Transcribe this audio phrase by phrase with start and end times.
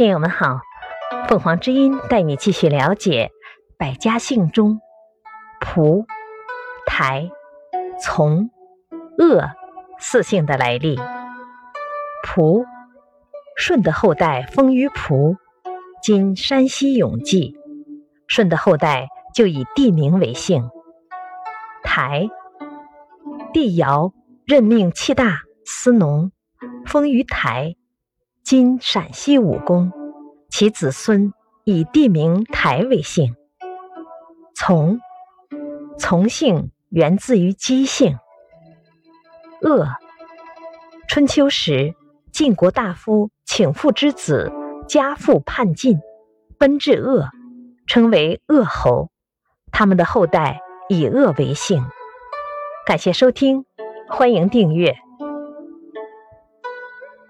[0.00, 0.60] 听友们好，
[1.28, 3.30] 凤凰之音带你继续了解
[3.76, 4.80] 百家姓中
[5.60, 6.06] 蒲、
[6.86, 7.30] 台、
[8.02, 8.50] 从、
[9.18, 9.42] 鄂
[9.98, 10.98] 四姓的来历。
[12.24, 12.64] 蒲，
[13.58, 15.36] 舜的后代封于蒲，
[16.02, 17.54] 今山西永济。
[18.26, 20.70] 舜的后代就以地名为姓。
[21.82, 22.30] 台，
[23.52, 24.14] 帝尧
[24.46, 26.32] 任命契大司农，
[26.86, 27.74] 封于台。
[28.42, 29.92] 今陕西武功，
[30.48, 31.32] 其子孙
[31.64, 33.36] 以地名台为姓。
[34.54, 35.00] 从，
[35.98, 38.18] 从姓源自于姬姓。
[39.62, 39.86] 鄂，
[41.06, 41.94] 春秋时
[42.32, 44.50] 晋国大夫请父之子
[44.88, 46.00] 家父叛晋，
[46.58, 47.28] 奔至鄂，
[47.86, 49.10] 称为鄂侯。
[49.70, 51.84] 他们的后代以鄂为姓。
[52.86, 53.64] 感谢收听，
[54.08, 54.96] 欢迎订阅。